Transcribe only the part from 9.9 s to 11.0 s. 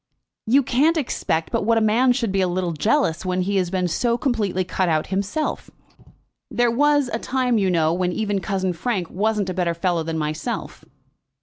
than myself."